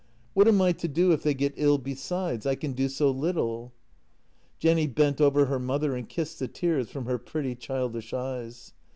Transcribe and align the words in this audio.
What 0.33 0.47
am 0.47 0.59
I 0.63 0.71
to 0.71 0.87
do 0.87 1.11
if 1.11 1.21
they 1.21 1.35
get 1.35 1.53
ill 1.57 1.77
besides? 1.77 2.47
I 2.47 2.55
can 2.55 2.71
do 2.73 2.89
so 2.89 3.11
little." 3.11 3.71
Jenny 4.57 4.87
bent 4.87 5.21
over 5.21 5.45
her 5.45 5.59
mother 5.59 5.95
and 5.95 6.09
kissed 6.09 6.39
the 6.39 6.47
tears 6.47 6.89
from 6.89 7.05
her 7.05 7.19
pretty, 7.19 7.53
childish 7.53 8.11
eyes. 8.11 8.73